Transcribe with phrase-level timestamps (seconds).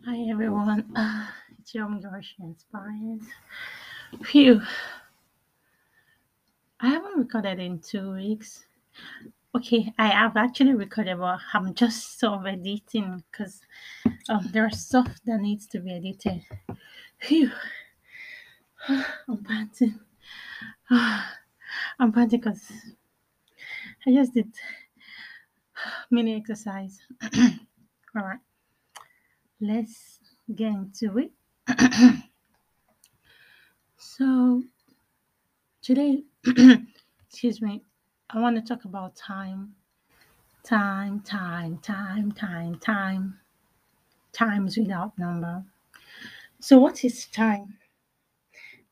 [0.00, 1.26] Hi everyone, uh,
[1.60, 3.20] it's Young Josh Inspired.
[4.24, 4.60] Phew,
[6.80, 8.64] I haven't recorded in two weeks.
[9.54, 13.60] Okay, I have actually recorded, but I'm just sort of editing because
[14.28, 16.42] um, there are stuff that needs to be edited.
[17.20, 17.52] Phew,
[18.88, 20.00] I'm panting.
[20.90, 22.72] I'm panting because
[24.04, 24.52] I just did
[26.10, 26.98] mini exercise.
[28.16, 28.40] All right,
[29.62, 30.18] let's
[30.52, 31.30] get into it.
[33.96, 34.62] so
[35.80, 36.24] today,
[37.28, 37.82] excuse me,
[38.28, 39.74] I want to talk about time.
[40.64, 43.38] Time, time, time, time, time.
[44.32, 45.64] Times without number.
[46.60, 47.78] So, what is time?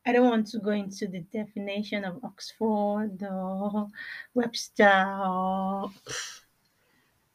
[0.05, 3.87] I don't want to go into the definition of Oxford or
[4.33, 5.91] Webster or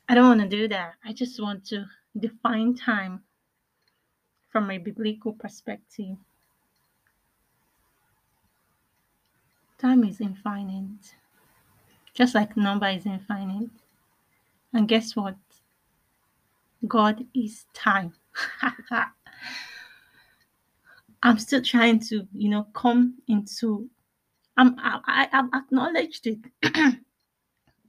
[0.09, 0.95] I don't want to do that.
[1.05, 1.87] I just want to
[2.19, 3.23] define time
[4.57, 6.17] from a biblical perspective.
[9.77, 11.15] Time is infinite,
[12.15, 13.69] just like number is infinite.
[14.73, 15.37] And guess what?
[16.89, 18.15] God is time.
[21.23, 23.91] I'm still trying to, you know, come into.
[24.57, 26.39] I'm, I, I've acknowledged it,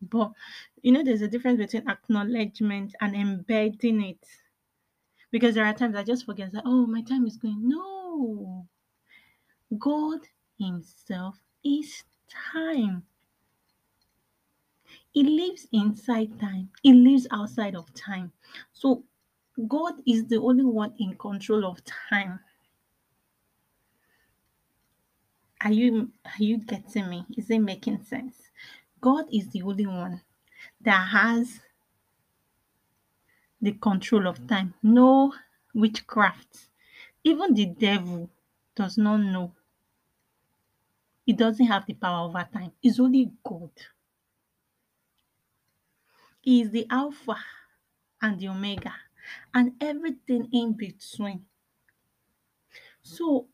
[0.02, 0.34] but
[0.82, 4.20] you know, there's a difference between acknowledgement and embedding it.
[5.32, 7.68] Because there are times I just forget that, oh, my time is going.
[7.68, 8.68] No,
[9.78, 10.20] God
[10.60, 12.04] Himself is
[12.54, 13.04] time.
[15.12, 16.70] He lives inside time.
[16.84, 18.32] He lives outside of time.
[18.74, 19.04] So
[19.68, 22.40] God is the only one in control of time.
[25.64, 27.26] Are you are you getting me?
[27.38, 28.36] Is it making sense?
[29.02, 30.22] God is the only one
[30.82, 31.60] that has
[33.68, 34.74] the control of time.
[34.82, 35.34] No
[35.74, 36.70] witchcraft.
[37.26, 38.30] Even the devil
[38.78, 39.52] does not know.
[41.26, 42.72] He doesn't have the power over time.
[42.82, 43.72] It's only God.
[46.40, 47.36] He is the Alpha
[48.22, 48.94] and the Omega
[49.54, 51.44] and everything in between.
[53.02, 53.48] So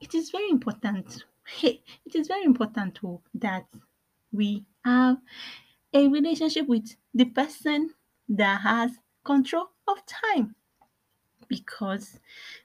[0.00, 1.24] it is very important.
[1.44, 3.66] Hey, it is very important too that
[4.32, 5.16] we have
[5.92, 7.90] a relationship with the person
[8.28, 8.92] that has
[9.24, 10.56] control of time.
[11.48, 12.20] Because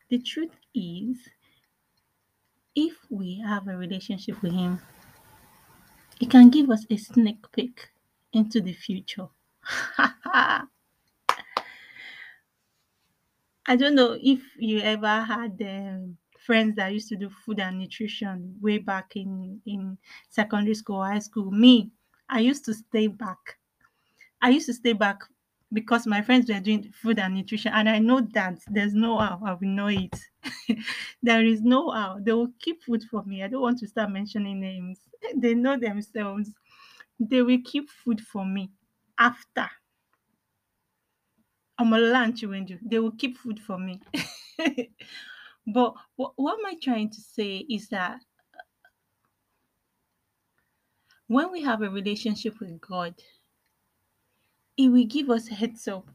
[0.09, 1.29] the truth is,
[2.73, 4.81] if we have a relationship with him,
[6.21, 7.89] it can give us a sneak peek
[8.33, 9.27] into the future.
[13.65, 17.79] I don't know if you ever had um, friends that used to do food and
[17.79, 19.97] nutrition way back in in
[20.29, 21.51] secondary school, high school.
[21.51, 21.91] Me,
[22.27, 23.59] I used to stay back.
[24.41, 25.21] I used to stay back
[25.71, 29.39] because my friends were doing food and nutrition, and I know that there's no how
[29.45, 30.15] I will know it.
[31.23, 33.43] there is no how they will keep food for me.
[33.43, 34.99] I don't want to start mentioning names.
[35.35, 36.51] They know themselves.
[37.19, 38.71] They will keep food for me
[39.19, 39.69] after
[41.77, 42.77] I'm a lunch window.
[42.81, 44.01] They will keep food for me.
[45.67, 48.19] but what, what am I trying to say is that
[51.27, 53.15] when we have a relationship with God,
[54.79, 56.09] He will give us heads up.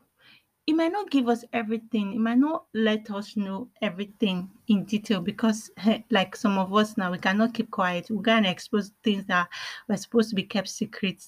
[0.65, 2.13] He might not give us everything.
[2.13, 5.71] He might not let us know everything in detail because,
[6.11, 8.09] like some of us now, we cannot keep quiet.
[8.09, 9.51] We're gonna expose things that
[9.87, 11.23] were supposed to be kept secret.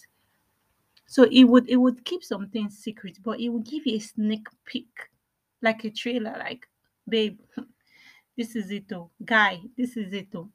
[1.04, 4.00] So it would it would keep some things secret, but it would give you a
[4.00, 5.10] sneak peek,
[5.60, 6.66] like a trailer, like,
[7.06, 7.38] babe,
[8.38, 10.48] this is it oh, guy, this is it oh.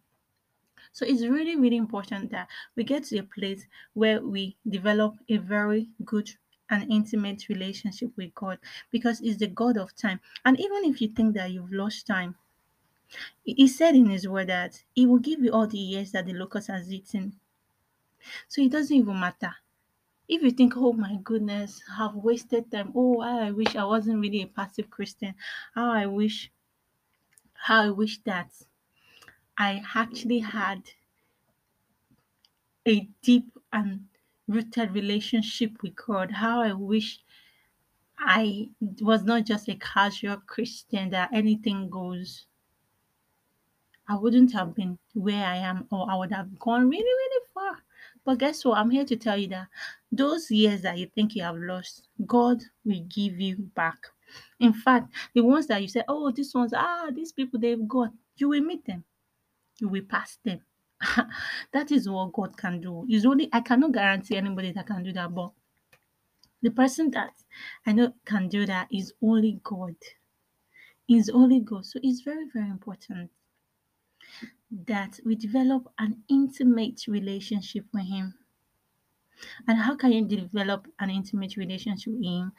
[0.94, 5.38] So it's really, really important that we get to a place where we develop a
[5.38, 6.32] very good
[6.72, 8.58] and intimate relationship with God
[8.92, 10.20] because He's the God of time.
[10.44, 12.36] And even if you think that you've lost time,
[13.44, 16.34] He said in His word that He will give you all the years that the
[16.34, 17.40] locust has eaten.
[18.48, 19.56] So it doesn't even matter.
[20.28, 22.94] If you think, oh my goodness, I've wasted time.
[22.96, 25.36] Oh, I wish I wasn't really a passive Christian.
[25.76, 26.52] How I wish,
[27.54, 28.52] how I wish that
[29.58, 30.84] I actually had
[32.88, 34.08] a deep and
[34.48, 36.32] rooted relationship with God.
[36.32, 37.20] How I wish
[38.20, 38.70] I
[39.02, 42.46] was not just a casual Christian that anything goes.
[44.08, 47.78] I wouldn't have been where I am, or I would have gone really, really far.
[48.26, 48.78] But guess what?
[48.78, 49.68] I'm here to tell you that
[50.12, 53.98] those years that you think you have lost, God will give you back.
[54.60, 58.14] In fact, the ones that you say, oh, these ones, ah, these people, they've gone,
[58.36, 59.04] you will meet them,
[59.80, 60.62] you will pass them.
[61.74, 63.06] that is what God can do.
[63.10, 65.52] It's only I cannot guarantee anybody that can do that, but
[66.62, 67.34] the person that
[67.86, 69.96] I know can do that is only God.
[71.10, 71.86] Is only God.
[71.86, 73.32] So it's very, very important
[74.88, 78.34] that we develop an intimate relationship with Him.
[79.68, 82.54] And how can you develop an intimate relationship with Him?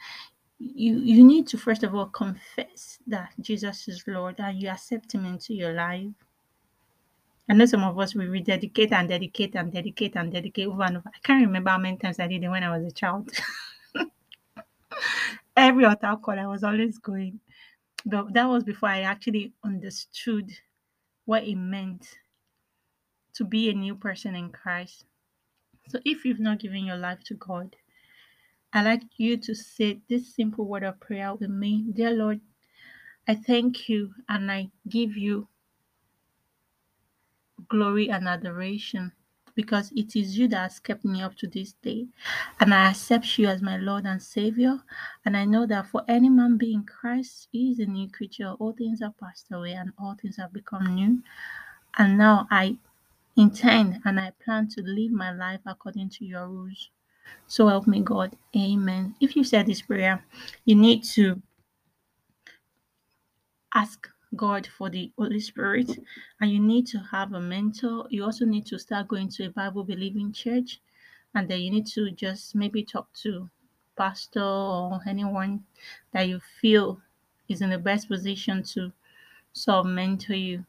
[0.58, 5.14] You you need to first of all confess that Jesus is Lord and you accept
[5.14, 6.10] Him into your life.
[7.52, 10.96] I know some of us will rededicate and dedicate and dedicate and dedicate over and
[10.96, 11.10] over.
[11.14, 13.30] I can't remember how many times I did it when I was a child.
[15.54, 17.40] Every altar call I was always going.
[18.06, 20.50] But that was before I actually understood
[21.26, 22.08] what it meant
[23.34, 25.04] to be a new person in Christ.
[25.88, 27.76] So if you've not given your life to God,
[28.72, 31.84] I'd like you to say this simple word of prayer with me.
[31.92, 32.40] Dear Lord,
[33.28, 35.48] I thank you and I give you
[37.68, 39.12] glory and adoration
[39.54, 42.06] because it is you that has kept me up to this day.
[42.60, 44.78] And I accept you as my Lord and Savior.
[45.24, 48.54] And I know that for any man being Christ, he is a new creature.
[48.58, 51.22] All things have passed away and all things have become new.
[51.98, 52.76] And now I
[53.36, 56.90] intend and I plan to live my life according to your rules.
[57.46, 58.36] So help me God.
[58.56, 59.14] Amen.
[59.20, 60.24] If you said this prayer,
[60.64, 61.40] you need to
[63.74, 65.98] ask God for the Holy Spirit
[66.40, 68.06] and you need to have a mentor.
[68.10, 70.80] You also need to start going to a Bible believing church
[71.34, 73.48] and then you need to just maybe talk to
[73.96, 75.64] pastor or anyone
[76.12, 77.00] that you feel
[77.48, 78.92] is in the best position to
[79.52, 80.64] sort of mentor you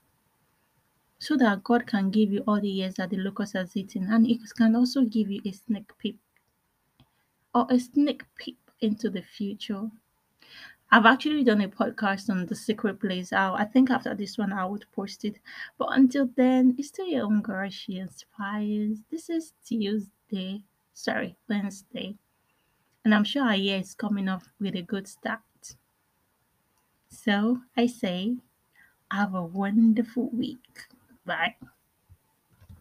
[1.19, 4.27] so that God can give you all the years that the locust has eaten and
[4.27, 6.17] it can also give you a sneak peek
[7.55, 9.89] or a sneak peek into the future.
[10.93, 13.33] I've actually done a podcast on the secret place.
[13.33, 15.39] I, I think after this one I would post it.
[15.79, 17.67] But until then, it's still your own girl.
[17.71, 18.99] She inspires.
[19.09, 20.61] This is Tuesday.
[20.93, 22.15] Sorry, Wednesday.
[23.03, 25.41] And I'm sure our year is coming off with a good start.
[27.09, 28.37] So I say,
[29.09, 30.85] have a wonderful week.
[31.25, 31.55] Bye.